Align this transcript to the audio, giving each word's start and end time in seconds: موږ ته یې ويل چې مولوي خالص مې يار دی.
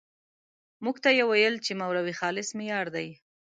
موږ 0.83 0.95
ته 1.03 1.09
یې 1.17 1.23
ويل 1.29 1.55
چې 1.65 1.71
مولوي 1.81 2.13
خالص 2.19 2.49
مې 2.57 2.65
يار 2.73 2.87
دی. 2.95 3.07